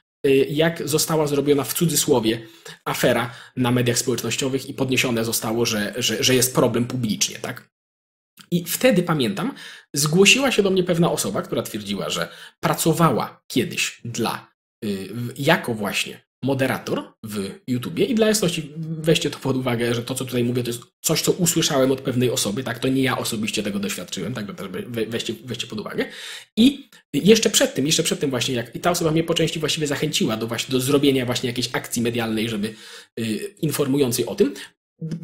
jak 0.50 0.88
została 0.88 1.28
zrobiona 1.28 1.64
w 1.64 1.74
cudzysłowie 1.74 2.48
afera 2.86 3.34
na 3.56 3.72
mediach 3.72 3.98
społecznościowych 3.98 4.70
i 4.70 4.74
podniesione 4.74 5.26
zostało, 5.26 5.66
że, 5.66 5.94
że, 5.98 6.24
że 6.24 6.36
jest 6.36 6.56
problem 6.56 6.86
publicznie, 6.86 7.40
tak? 7.40 7.70
I 8.52 8.66
wtedy 8.66 9.04
pamiętam, 9.04 9.54
zgłosiła 9.94 10.52
się 10.52 10.64
do 10.64 10.70
mnie 10.70 10.84
pewna 10.84 11.12
osoba, 11.12 11.42
która 11.42 11.62
twierdziła, 11.62 12.10
że 12.10 12.32
pracowała 12.60 13.42
kiedyś 13.48 14.02
dla, 14.06 14.52
y, 14.86 15.10
jako 15.38 15.74
właśnie 15.74 16.29
moderator 16.43 17.03
w 17.24 17.50
YouTubie 17.67 18.05
i 18.05 18.15
dla 18.15 18.27
jasności 18.27 18.74
weźcie 18.77 19.29
to 19.29 19.39
pod 19.39 19.58
uwagę, 19.58 19.96
że 19.96 20.03
to, 20.03 20.15
co 20.15 20.25
tutaj 20.25 20.43
mówię, 20.43 20.63
to 20.63 20.69
jest 20.69 20.81
coś, 21.01 21.22
co 21.22 21.31
usłyszałem 21.31 21.91
od 21.91 22.01
pewnej 22.01 22.31
osoby, 22.31 22.63
tak, 22.63 22.79
to 22.79 22.88
nie 22.88 23.01
ja 23.01 23.17
osobiście 23.17 23.63
tego 23.63 23.79
doświadczyłem, 23.79 24.34
tak, 24.34 24.55
też 24.55 24.67
weźcie, 24.88 25.34
weźcie 25.46 25.67
pod 25.67 25.79
uwagę. 25.79 26.05
I 26.58 26.89
jeszcze 27.13 27.50
przed 27.50 27.74
tym, 27.74 27.86
jeszcze 27.86 28.03
przed 28.03 28.19
tym 28.19 28.29
właśnie, 28.29 28.55
jak 28.55 28.75
i 28.75 28.79
ta 28.79 28.91
osoba 28.91 29.12
mnie 29.12 29.24
po 29.24 29.34
części 29.34 29.60
właściwie 29.60 29.88
zachęciła 29.88 30.38
do 30.38 30.48
właśnie, 30.48 30.72
do 30.72 30.79
zrobienia 30.79 31.25
właśnie 31.25 31.48
jakiejś 31.50 31.69
akcji 31.74 32.01
medialnej, 32.01 32.50
żeby 32.50 32.74
y, 33.19 33.55
informującej 33.62 34.25
o 34.25 34.36
tym, 34.36 34.53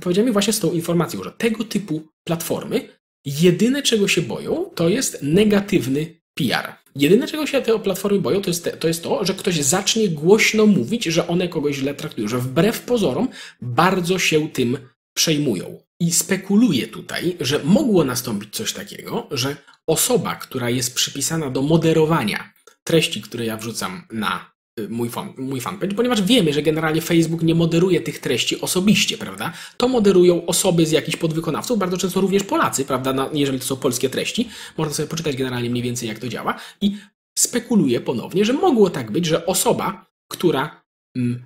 powiedziała 0.01 0.25
mi 0.25 0.33
właśnie 0.33 0.53
z 0.53 0.59
tą 0.59 0.71
informacją, 0.71 1.23
że 1.23 1.31
tego 1.31 1.63
typu 1.63 2.07
platformy 2.23 2.89
Jedyne, 3.25 3.83
czego 3.83 4.07
się 4.07 4.21
boją, 4.21 4.71
to 4.75 4.89
jest 4.89 5.19
negatywny 5.21 6.21
PR. 6.35 6.73
Jedyne, 6.95 7.27
czego 7.27 7.47
się 7.47 7.61
te 7.61 7.79
platformy 7.79 8.19
boją, 8.19 8.41
to 8.41 8.49
jest, 8.49 8.63
te, 8.63 8.71
to 8.71 8.87
jest 8.87 9.03
to, 9.03 9.25
że 9.25 9.33
ktoś 9.33 9.55
zacznie 9.61 10.09
głośno 10.09 10.65
mówić, 10.65 11.03
że 11.03 11.27
one 11.27 11.47
kogoś 11.47 11.75
źle 11.75 11.93
traktują, 11.93 12.27
że 12.27 12.39
wbrew 12.39 12.81
pozorom 12.81 13.27
bardzo 13.61 14.19
się 14.19 14.49
tym 14.49 14.77
przejmują. 15.13 15.81
I 15.99 16.11
spekuluje 16.11 16.87
tutaj, 16.87 17.37
że 17.39 17.59
mogło 17.63 18.03
nastąpić 18.03 18.55
coś 18.55 18.73
takiego, 18.73 19.27
że 19.31 19.55
osoba, 19.87 20.35
która 20.35 20.69
jest 20.69 20.95
przypisana 20.95 21.49
do 21.49 21.61
moderowania 21.61 22.53
treści, 22.83 23.21
które 23.21 23.45
ja 23.45 23.57
wrzucam 23.57 24.01
na 24.11 24.54
mój, 24.89 25.09
fan, 25.09 25.33
mój 25.37 25.61
fanpage, 25.61 25.95
ponieważ 25.95 26.21
wiemy, 26.21 26.53
że 26.53 26.61
generalnie 26.61 27.01
Facebook 27.01 27.43
nie 27.43 27.55
moderuje 27.55 28.01
tych 28.01 28.19
treści 28.19 28.61
osobiście, 28.61 29.17
prawda? 29.17 29.53
To 29.77 29.87
moderują 29.87 30.45
osoby 30.45 30.85
z 30.85 30.91
jakichś 30.91 31.17
podwykonawców, 31.17 31.79
bardzo 31.79 31.97
często 31.97 32.21
również 32.21 32.43
Polacy, 32.43 32.85
prawda? 32.85 33.29
jeżeli 33.33 33.59
to 33.59 33.65
są 33.65 33.75
polskie 33.75 34.09
treści. 34.09 34.49
Można 34.77 34.93
sobie 34.93 35.07
poczytać 35.07 35.35
generalnie 35.35 35.69
mniej 35.69 35.83
więcej, 35.83 36.09
jak 36.09 36.19
to 36.19 36.27
działa. 36.27 36.59
I 36.81 36.97
spekuluje 37.37 38.01
ponownie, 38.01 38.45
że 38.45 38.53
mogło 38.53 38.89
tak 38.89 39.11
być, 39.11 39.25
że 39.25 39.45
osoba, 39.45 40.05
która 40.31 40.83
mm, 41.15 41.43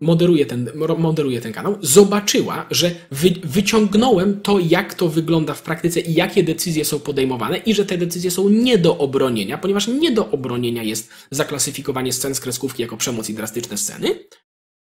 moderuje 0.00 0.46
ten, 0.46 0.70
moderuje 0.98 1.40
ten 1.40 1.52
kanał, 1.52 1.78
zobaczyła, 1.80 2.66
że 2.70 2.90
wy, 3.10 3.30
wyciągnąłem 3.44 4.40
to, 4.40 4.58
jak 4.58 4.94
to 4.94 5.08
wygląda 5.08 5.54
w 5.54 5.62
praktyce 5.62 6.00
i 6.00 6.14
jakie 6.14 6.42
decyzje 6.42 6.84
są 6.84 7.00
podejmowane, 7.00 7.56
i 7.56 7.74
że 7.74 7.84
te 7.84 7.98
decyzje 7.98 8.30
są 8.30 8.48
nie 8.48 8.78
do 8.78 8.98
obronienia, 8.98 9.58
ponieważ 9.58 9.88
nie 9.88 10.12
do 10.12 10.30
obronienia 10.30 10.82
jest 10.82 11.10
zaklasyfikowanie 11.30 12.12
scen 12.12 12.34
z 12.34 12.40
kreskówki 12.40 12.82
jako 12.82 12.96
przemoc 12.96 13.30
i 13.30 13.34
drastyczne 13.34 13.76
sceny. 13.76 14.28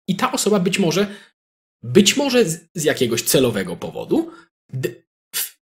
I 0.07 0.15
ta 0.15 0.31
osoba 0.31 0.59
być 0.59 0.79
może, 0.79 1.07
być 1.83 2.17
może 2.17 2.45
z, 2.45 2.69
z 2.75 2.83
jakiegoś 2.83 3.21
celowego 3.21 3.75
powodu, 3.75 4.31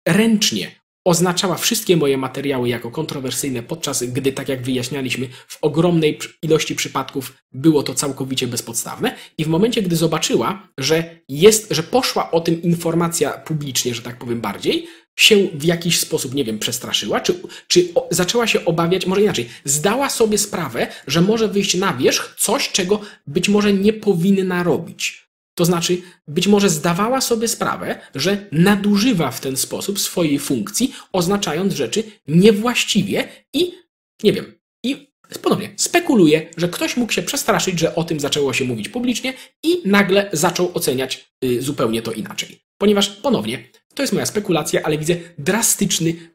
ręcznie 0.09 0.80
oznaczała 1.05 1.57
wszystkie 1.57 1.97
moje 1.97 2.19
materiały 2.19 2.69
jako 2.69 2.91
kontrowersyjne, 2.91 3.63
podczas 3.63 4.05
gdy, 4.05 4.33
tak 4.33 4.49
jak 4.49 4.63
wyjaśnialiśmy, 4.63 5.29
w 5.49 5.59
ogromnej 5.63 6.19
ilości 6.43 6.75
przypadków 6.75 7.33
było 7.53 7.83
to 7.83 7.95
całkowicie 7.95 8.47
bezpodstawne. 8.47 9.17
I 9.39 9.45
w 9.45 9.49
momencie, 9.49 9.83
gdy 9.83 9.97
zobaczyła, 9.97 10.69
że 10.79 11.21
jest, 11.29 11.67
że 11.71 11.83
poszła 11.83 12.31
o 12.31 12.41
tym 12.41 12.63
informacja 12.63 13.31
publicznie, 13.31 13.95
że 13.95 14.03
tak 14.03 14.19
powiem 14.19 14.41
bardziej, 14.41 14.87
się 15.17 15.49
w 15.55 15.65
jakiś 15.65 16.01
sposób, 16.01 16.35
nie 16.35 16.45
wiem, 16.45 16.59
przestraszyła, 16.59 17.21
czy, 17.21 17.41
czy 17.69 17.89
o, 17.95 18.09
zaczęła 18.11 18.47
się 18.47 18.65
obawiać, 18.65 19.07
może 19.07 19.23
inaczej, 19.23 19.49
zdała 19.65 20.11
sobie 20.11 20.39
sprawę, 20.39 20.87
że 21.07 21.21
może 21.21 21.49
wyjść 21.49 21.75
na 21.75 21.95
wierzch 21.95 22.37
coś, 22.39 22.73
czego 22.73 23.01
być 23.27 23.49
może 23.49 23.73
nie 23.73 23.93
powinna 23.93 24.63
robić. 24.63 25.30
To 25.55 25.65
znaczy, 25.65 26.03
być 26.29 26.47
może 26.47 26.71
zdawała 26.71 27.21
sobie 27.21 27.49
sprawę, 27.49 28.01
że 28.15 28.47
nadużywa 28.53 29.31
w 29.31 29.41
ten 29.41 29.57
sposób 29.57 30.01
swojej 30.01 30.39
funkcji, 30.39 30.95
oznaczając 31.13 31.73
rzeczy 31.73 32.03
niewłaściwie 32.29 33.29
i, 33.53 33.75
nie 34.23 34.33
wiem, 34.33 34.55
i 34.85 35.11
ponownie 35.43 35.75
spekuluje, 35.77 36.51
że 36.57 36.69
ktoś 36.69 36.97
mógł 36.97 37.13
się 37.13 37.23
przestraszyć, 37.23 37.79
że 37.79 37.95
o 37.95 38.05
tym 38.05 38.21
zaczęło 38.21 38.53
się 38.53 38.65
mówić 38.65 38.89
publicznie 38.89 39.35
i 39.63 39.83
nagle 39.85 40.31
zaczął 40.33 40.71
oceniać 40.75 41.33
y, 41.45 41.63
zupełnie 41.63 42.03
to 42.03 42.13
inaczej. 42.13 42.61
Ponieważ, 42.79 43.09
ponownie, 43.09 43.65
to 43.95 44.03
jest 44.03 44.13
moja 44.13 44.27
spekulacja, 44.27 44.83
ale 44.83 44.99
widzę 44.99 45.17
drastyczny 45.39 46.30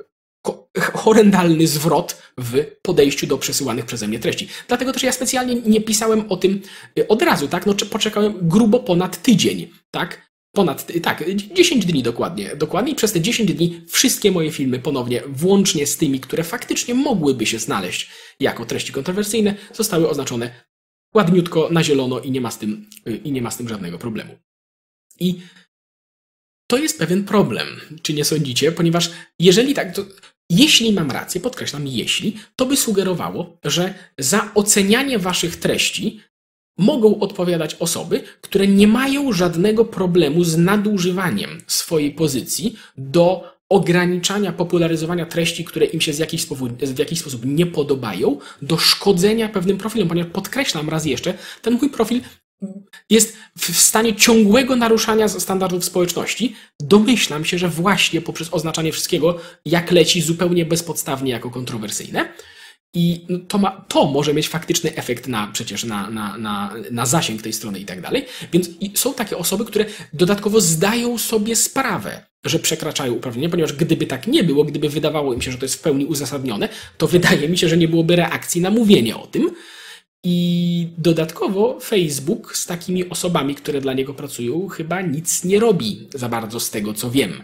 horrendalny 0.79 1.67
zwrot 1.67 2.22
w 2.38 2.65
podejściu 2.82 3.27
do 3.27 3.38
przesyłanych 3.38 3.86
przeze 3.86 4.08
mnie 4.08 4.20
treści. 4.20 4.48
Dlatego 4.67 4.94
też 4.94 5.03
ja 5.03 5.12
specjalnie 5.12 5.55
nie 5.55 5.82
pisałem 5.82 6.25
o 6.29 6.38
tym 6.38 6.62
y, 7.00 7.08
od 7.08 7.22
razu, 7.22 7.48
tak? 7.48 7.65
No, 7.65 7.74
poczekałem 7.91 8.34
grubo 8.41 8.79
ponad 8.79 9.22
tydzień, 9.22 9.67
tak? 9.91 10.32
Ponad, 10.51 10.88
tak, 11.03 11.24
10 11.53 11.86
dni 11.86 12.03
dokładnie. 12.03 12.55
Dokładnie 12.55 12.91
i 12.91 12.96
przez 12.96 13.12
te 13.12 13.22
10 13.22 13.53
dni 13.53 13.82
wszystkie 13.88 14.32
moje 14.32 14.51
filmy 14.51 14.79
ponownie, 14.79 15.22
włącznie 15.27 15.88
z 15.88 15.98
tymi, 15.98 16.20
które 16.20 16.44
faktycznie 16.44 16.94
mogłyby 16.94 17.46
się 17.46 17.60
znaleźć 17.60 18.10
jako 18.39 18.65
treści 18.65 18.94
kontrowersyjne, 18.94 19.55
zostały 19.74 20.10
oznaczone 20.10 20.65
ładniutko 21.15 21.67
na 21.72 21.84
zielono 21.84 22.20
i 22.20 22.32
nie 22.32 22.41
ma 22.41 22.51
z 22.51 22.58
tym, 22.58 22.89
y, 23.08 23.15
i 23.15 23.32
nie 23.32 23.41
ma 23.41 23.51
z 23.51 23.58
tym 23.58 23.70
żadnego 23.70 23.98
problemu. 23.98 24.36
I 25.20 25.36
to 26.67 26.77
jest 26.77 27.00
pewien 27.00 27.24
problem, 27.24 27.67
czy 28.01 28.13
nie 28.13 28.25
sądzicie? 28.25 28.72
Ponieważ 28.72 29.12
jeżeli 29.39 29.74
tak, 29.74 29.96
to 29.96 30.05
jeśli 30.50 30.94
mam 30.94 31.12
rację, 31.12 31.42
podkreślam 31.42 31.88
jeśli, 31.88 32.38
to 32.56 32.66
by 32.66 32.78
sugerowało, 32.78 33.58
że 33.64 33.94
za 34.18 34.52
ocenianie 34.54 35.20
waszych 35.20 35.56
treści 35.56 36.20
mogą 36.78 37.20
odpowiadać 37.20 37.75
osoby, 37.75 38.24
które 38.42 38.68
nie 38.68 38.88
mają 38.88 39.34
żadnego 39.34 39.86
problemu 39.86 40.44
z 40.44 40.58
nadużywaniem 40.58 41.62
swojej 41.68 42.12
pozycji 42.12 42.75
do 42.98 43.56
ograniczania 43.70 44.52
popularyzowania 44.52 45.25
treści, 45.25 45.66
które 45.66 45.86
im 45.86 46.02
się 46.02 46.14
z 46.14 46.20
jakiś 46.20 46.46
w 46.82 47.00
jakiś 47.00 47.20
sposób 47.20 47.42
nie 47.46 47.66
podobają, 47.66 48.38
do 48.62 48.78
szkodzenia 48.78 49.50
pewnym 49.50 49.78
profilom, 49.78 50.08
ponieważ 50.08 50.32
podkreślam 50.32 50.90
raz 50.90 51.06
jeszcze, 51.06 51.34
ten 51.62 51.74
mój 51.74 51.90
profil 51.90 52.22
jest 53.10 53.38
w 53.58 53.78
stanie 53.78 54.16
ciągłego 54.16 54.76
naruszania 54.76 55.28
standardów 55.28 55.86
społeczności, 55.86 56.56
domyślam 56.80 57.46
się, 57.46 57.58
że 57.58 57.70
właśnie 57.70 58.22
poprzez 58.22 58.48
oznaczanie 58.52 58.92
wszystkiego, 58.92 59.38
jak 59.66 59.92
leci 59.92 60.22
zupełnie 60.22 60.66
bezpodstawnie 60.66 61.32
jako 61.32 61.50
kontrowersyjne. 61.50 62.34
I 62.94 63.28
to, 63.48 63.58
ma, 63.58 63.86
to 63.88 64.06
może 64.06 64.34
mieć 64.34 64.48
faktyczny 64.48 64.96
efekt 64.96 65.28
na 65.28 65.48
przecież 65.54 65.84
na, 65.84 66.10
na, 66.10 66.38
na, 66.38 66.74
na 66.92 67.06
zasięg 67.06 67.42
tej 67.42 67.54
strony 67.54 67.80
i 67.80 67.86
tak 67.86 68.02
dalej. 68.02 68.26
Więc 68.54 68.70
są 68.94 69.14
takie 69.14 69.38
osoby, 69.38 69.66
które 69.66 69.86
dodatkowo 70.14 70.62
zdają 70.62 71.18
sobie 71.18 71.56
sprawę, 71.56 72.26
że 72.46 72.60
przekraczają 72.60 73.14
uprawnienia, 73.14 73.50
ponieważ 73.50 73.74
gdyby 73.74 74.06
tak 74.06 74.28
nie 74.28 74.44
było, 74.44 74.64
gdyby 74.64 74.90
wydawało 74.90 75.34
im 75.34 75.42
się, 75.42 75.52
że 75.52 75.58
to 75.58 75.66
jest 75.66 75.76
w 75.76 75.80
pełni 75.80 76.06
uzasadnione, 76.06 76.70
to 76.98 77.08
wydaje 77.08 77.50
mi 77.50 77.58
się, 77.58 77.70
że 77.70 77.78
nie 77.78 77.88
byłoby 77.88 78.16
reakcji 78.16 78.62
na 78.62 78.70
mówienie 78.70 79.18
o 79.18 79.28
tym. 79.28 79.52
I 80.27 80.88
dodatkowo 80.98 81.79
Facebook 81.79 82.58
z 82.58 82.65
takimi 82.65 83.10
osobami, 83.10 83.55
które 83.55 83.82
dla 83.82 83.94
niego 83.94 84.13
pracują, 84.13 84.67
chyba 84.67 85.01
nic 85.01 85.44
nie 85.44 85.60
robi 85.60 86.08
za 86.13 86.29
bardzo 86.29 86.60
z 86.60 86.70
tego, 86.72 86.94
co 86.94 87.12
wiem. 87.12 87.44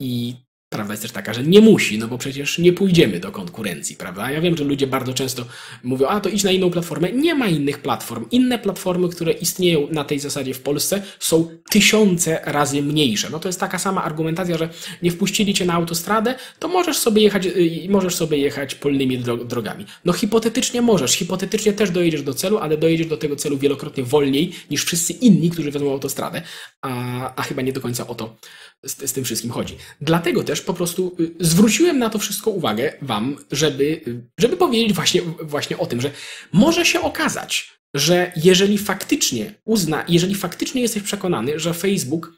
I 0.00 0.34
Prawda 0.72 0.92
jest 0.92 1.02
też 1.02 1.12
taka, 1.12 1.34
że 1.34 1.42
nie 1.42 1.60
musi, 1.60 1.98
no 1.98 2.08
bo 2.08 2.18
przecież 2.18 2.58
nie 2.58 2.72
pójdziemy 2.72 3.20
do 3.20 3.32
konkurencji, 3.32 3.96
prawda? 3.96 4.30
Ja 4.30 4.40
wiem, 4.40 4.56
że 4.56 4.64
ludzie 4.64 4.86
bardzo 4.86 5.14
często 5.14 5.44
mówią, 5.82 6.06
a 6.06 6.20
to 6.20 6.28
idź 6.28 6.44
na 6.44 6.50
inną 6.50 6.70
platformę. 6.70 7.12
Nie 7.12 7.34
ma 7.34 7.48
innych 7.48 7.78
platform. 7.78 8.26
Inne 8.30 8.58
platformy, 8.58 9.08
które 9.08 9.32
istnieją 9.32 9.88
na 9.90 10.04
tej 10.04 10.20
zasadzie 10.20 10.54
w 10.54 10.60
Polsce, 10.60 11.02
są 11.18 11.48
tysiące 11.70 12.40
razy 12.44 12.82
mniejsze. 12.82 13.30
No 13.30 13.38
to 13.38 13.48
jest 13.48 13.60
taka 13.60 13.78
sama 13.78 14.04
argumentacja, 14.04 14.58
że 14.58 14.68
nie 15.02 15.10
wpuścili 15.10 15.54
cię 15.54 15.64
na 15.64 15.74
autostradę, 15.74 16.34
to 16.58 16.68
możesz 16.68 16.98
sobie 16.98 17.22
jechać, 17.22 17.46
y, 17.46 17.86
możesz 17.88 18.14
sobie 18.14 18.38
jechać 18.38 18.74
polnymi 18.74 19.18
drogami. 19.44 19.86
No 20.04 20.12
hipotetycznie 20.12 20.82
możesz, 20.82 21.12
hipotetycznie 21.12 21.72
też 21.72 21.90
dojedziesz 21.90 22.22
do 22.22 22.34
celu, 22.34 22.58
ale 22.58 22.76
dojedziesz 22.76 23.06
do 23.06 23.16
tego 23.16 23.36
celu 23.36 23.58
wielokrotnie 23.58 24.04
wolniej 24.04 24.52
niż 24.70 24.84
wszyscy 24.84 25.12
inni, 25.12 25.50
którzy 25.50 25.70
wezmą 25.70 25.92
autostradę, 25.92 26.42
a, 26.82 27.34
a 27.36 27.42
chyba 27.42 27.62
nie 27.62 27.72
do 27.72 27.80
końca 27.80 28.06
o 28.06 28.14
to 28.14 28.36
z, 28.84 29.10
z, 29.10 29.12
tym 29.12 29.24
wszystkim 29.24 29.50
chodzi. 29.50 29.76
Dlatego 30.00 30.44
też 30.44 30.60
po 30.60 30.74
prostu 30.74 31.16
y, 31.20 31.34
zwróciłem 31.40 31.98
na 31.98 32.10
to 32.10 32.18
wszystko 32.18 32.50
uwagę 32.50 32.92
Wam, 33.02 33.36
żeby, 33.52 33.84
y, 33.84 34.24
żeby 34.38 34.56
powiedzieć 34.56 34.92
właśnie, 34.92 35.22
właśnie 35.42 35.78
o 35.78 35.86
tym, 35.86 36.00
że 36.00 36.10
może 36.52 36.84
się 36.86 37.00
okazać, 37.00 37.80
że 37.94 38.32
jeżeli 38.36 38.78
faktycznie 38.78 39.54
uzna, 39.64 40.04
jeżeli 40.08 40.34
faktycznie 40.34 40.82
jesteś 40.82 41.02
przekonany, 41.02 41.58
że 41.58 41.74
Facebook 41.74 42.32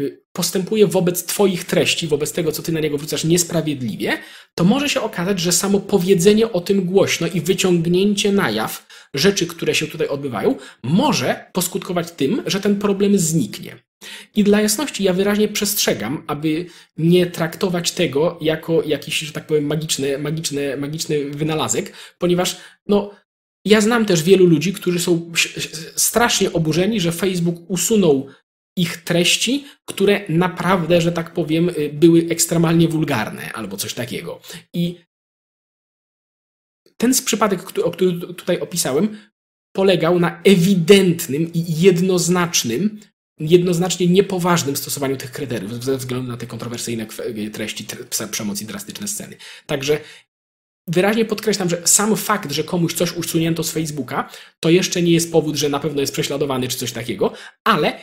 y, 0.00 0.22
postępuje 0.32 0.86
wobec 0.86 1.24
Twoich 1.24 1.64
treści, 1.64 2.06
wobec 2.06 2.32
tego, 2.32 2.52
co 2.52 2.62
Ty 2.62 2.72
na 2.72 2.80
niego 2.80 2.98
wrzucasz 2.98 3.24
niesprawiedliwie, 3.24 4.18
to 4.54 4.64
może 4.64 4.88
się 4.88 5.00
okazać, 5.00 5.40
że 5.40 5.52
samo 5.52 5.80
powiedzenie 5.80 6.52
o 6.52 6.60
tym 6.60 6.84
głośno 6.84 7.26
i 7.26 7.40
wyciągnięcie 7.40 8.32
na 8.32 8.50
jaw 8.50 8.86
rzeczy, 9.14 9.46
które 9.46 9.74
się 9.74 9.86
tutaj 9.86 10.08
odbywają, 10.08 10.56
może 10.82 11.50
poskutkować 11.52 12.10
tym, 12.10 12.42
że 12.46 12.60
ten 12.60 12.78
problem 12.78 13.18
zniknie. 13.18 13.85
I 14.34 14.44
dla 14.44 14.60
jasności 14.60 15.04
ja 15.04 15.12
wyraźnie 15.12 15.48
przestrzegam, 15.48 16.24
aby 16.26 16.66
nie 16.96 17.26
traktować 17.26 17.92
tego 17.92 18.38
jako 18.40 18.82
jakiś, 18.82 19.18
że 19.18 19.32
tak 19.32 19.46
powiem, 19.46 19.66
magiczny, 19.66 20.18
magiczny, 20.18 20.76
magiczny 20.76 21.30
wynalazek, 21.30 21.92
ponieważ 22.18 22.56
no, 22.86 23.10
ja 23.64 23.80
znam 23.80 24.06
też 24.06 24.22
wielu 24.22 24.46
ludzi, 24.46 24.72
którzy 24.72 24.98
są 24.98 25.32
strasznie 25.96 26.52
oburzeni, 26.52 27.00
że 27.00 27.12
Facebook 27.12 27.70
usunął 27.70 28.28
ich 28.78 28.96
treści, 28.96 29.64
które 29.84 30.20
naprawdę, 30.28 31.00
że 31.00 31.12
tak 31.12 31.32
powiem, 31.32 31.70
były 31.92 32.26
ekstremalnie 32.30 32.88
wulgarne 32.88 33.52
albo 33.52 33.76
coś 33.76 33.94
takiego. 33.94 34.40
I 34.74 35.00
ten 36.96 37.12
przypadek, 37.24 37.62
który, 37.62 37.90
który 37.90 38.34
tutaj 38.34 38.60
opisałem, 38.60 39.18
polegał 39.72 40.18
na 40.18 40.42
ewidentnym 40.44 41.52
i 41.52 41.80
jednoznacznym 41.80 43.00
jednoznacznie 43.40 44.06
niepoważnym 44.06 44.76
stosowaniu 44.76 45.16
tych 45.16 45.32
kryteriów 45.32 45.84
ze 45.84 45.96
względu 45.96 46.28
na 46.28 46.36
te 46.36 46.46
kontrowersyjne 46.46 47.06
treści, 47.52 47.86
przemoc 48.30 48.62
i 48.62 48.66
drastyczne 48.66 49.08
sceny. 49.08 49.36
Także 49.66 50.00
wyraźnie 50.88 51.24
podkreślam, 51.24 51.70
że 51.70 51.82
sam 51.84 52.16
fakt, 52.16 52.52
że 52.52 52.64
komuś 52.64 52.94
coś 52.94 53.12
usunięto 53.12 53.64
z 53.64 53.70
Facebooka, 53.70 54.30
to 54.60 54.70
jeszcze 54.70 55.02
nie 55.02 55.12
jest 55.12 55.32
powód, 55.32 55.56
że 55.56 55.68
na 55.68 55.80
pewno 55.80 56.00
jest 56.00 56.12
prześladowany 56.12 56.68
czy 56.68 56.76
coś 56.76 56.92
takiego, 56.92 57.32
ale 57.64 57.98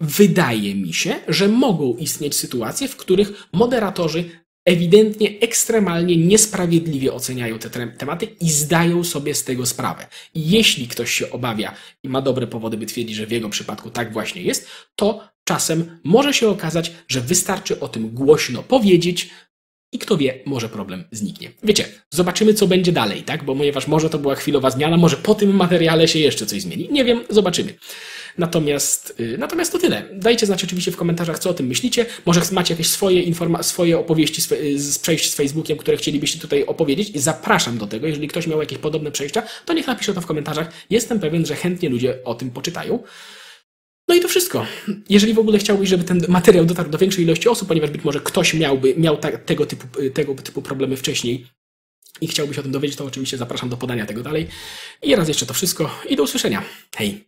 wydaje 0.00 0.74
mi 0.74 0.94
się, 0.94 1.14
że 1.28 1.48
mogą 1.48 1.96
istnieć 1.96 2.36
sytuacje, 2.36 2.88
w 2.88 2.96
których 2.96 3.48
moderatorzy 3.52 4.30
ewidentnie 4.68 5.30
ekstremalnie 5.40 6.16
niesprawiedliwie 6.16 7.12
oceniają 7.12 7.58
te 7.58 7.70
tematy 7.70 8.26
i 8.40 8.50
zdają 8.50 9.04
sobie 9.04 9.34
z 9.34 9.44
tego 9.44 9.66
sprawę. 9.66 10.06
I 10.34 10.50
jeśli 10.50 10.88
ktoś 10.88 11.12
się 11.12 11.30
obawia 11.30 11.74
i 12.02 12.08
ma 12.08 12.22
dobre 12.22 12.46
powody, 12.46 12.76
by 12.76 12.86
twierdzić, 12.86 13.16
że 13.16 13.26
w 13.26 13.32
jego 13.32 13.48
przypadku 13.48 13.90
tak 13.90 14.12
właśnie 14.12 14.42
jest, 14.42 14.68
to 14.96 15.28
czasem 15.44 15.98
może 16.04 16.34
się 16.34 16.48
okazać, 16.48 16.92
że 17.08 17.20
wystarczy 17.20 17.80
o 17.80 17.88
tym 17.88 18.10
głośno 18.10 18.62
powiedzieć, 18.62 19.30
i 19.92 19.98
kto 19.98 20.16
wie, 20.16 20.42
może 20.46 20.68
problem 20.68 21.04
zniknie. 21.12 21.50
Wiecie, 21.62 21.84
zobaczymy, 22.10 22.54
co 22.54 22.66
będzie 22.66 22.92
dalej, 22.92 23.22
tak? 23.22 23.44
Bo 23.44 23.56
ponieważ 23.56 23.86
może 23.86 24.10
to 24.10 24.18
była 24.18 24.34
chwilowa 24.34 24.70
zmiana, 24.70 24.96
może 24.96 25.16
po 25.16 25.34
tym 25.34 25.56
materiale 25.56 26.08
się 26.08 26.18
jeszcze 26.18 26.46
coś 26.46 26.62
zmieni. 26.62 26.88
Nie 26.92 27.04
wiem, 27.04 27.24
zobaczymy. 27.30 27.74
Natomiast, 28.38 29.14
yy, 29.18 29.38
natomiast 29.38 29.72
to 29.72 29.78
tyle. 29.78 30.08
Dajcie 30.12 30.46
znać 30.46 30.64
oczywiście 30.64 30.92
w 30.92 30.96
komentarzach, 30.96 31.38
co 31.38 31.50
o 31.50 31.54
tym 31.54 31.66
myślicie. 31.66 32.06
Może 32.26 32.40
macie 32.52 32.74
jakieś 32.74 32.88
swoje, 32.88 33.22
informa- 33.22 33.62
swoje 33.62 33.98
opowieści 33.98 34.42
z, 34.42 34.48
z 34.80 34.98
przejść 34.98 35.30
z 35.30 35.34
Facebookiem, 35.34 35.78
które 35.78 35.96
chcielibyście 35.96 36.38
tutaj 36.38 36.64
opowiedzieć. 36.64 37.10
I 37.10 37.18
zapraszam 37.18 37.78
do 37.78 37.86
tego. 37.86 38.06
Jeżeli 38.06 38.28
ktoś 38.28 38.46
miał 38.46 38.60
jakieś 38.60 38.78
podobne 38.78 39.10
przejścia, 39.10 39.42
to 39.64 39.72
niech 39.72 39.86
napisze 39.86 40.14
to 40.14 40.20
w 40.20 40.26
komentarzach. 40.26 40.72
Jestem 40.90 41.20
pewien, 41.20 41.46
że 41.46 41.56
chętnie 41.56 41.88
ludzie 41.88 42.24
o 42.24 42.34
tym 42.34 42.50
poczytają. 42.50 43.02
No 44.08 44.14
i 44.14 44.20
to 44.20 44.28
wszystko. 44.28 44.66
Jeżeli 45.08 45.34
w 45.34 45.38
ogóle 45.38 45.58
chciałbyś, 45.58 45.88
żeby 45.88 46.04
ten 46.04 46.20
materiał 46.28 46.64
dotarł 46.64 46.90
do 46.90 46.98
większej 46.98 47.24
ilości 47.24 47.48
osób, 47.48 47.68
ponieważ 47.68 47.90
być 47.90 48.04
może 48.04 48.20
ktoś 48.20 48.54
miałby, 48.54 48.94
miał 48.96 49.16
ta, 49.16 49.38
tego, 49.38 49.66
typu, 49.66 49.86
tego 50.14 50.34
typu 50.34 50.62
problemy 50.62 50.96
wcześniej 50.96 51.46
i 52.20 52.28
chciałbyś 52.28 52.58
o 52.58 52.62
tym 52.62 52.72
dowiedzieć, 52.72 52.96
to 52.96 53.04
oczywiście 53.04 53.36
zapraszam 53.36 53.68
do 53.68 53.76
podania 53.76 54.06
tego 54.06 54.22
dalej. 54.22 54.48
I 55.02 55.14
raz 55.14 55.28
jeszcze 55.28 55.46
to 55.46 55.54
wszystko 55.54 55.90
i 56.08 56.16
do 56.16 56.22
usłyszenia. 56.22 56.62
Hej! 56.96 57.27